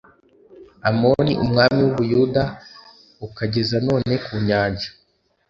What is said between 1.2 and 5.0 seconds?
umwami w u Buyuda ukageza none kunyanja